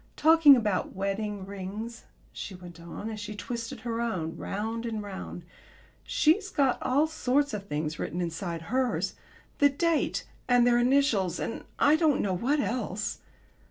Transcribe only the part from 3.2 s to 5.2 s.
twisted her own round and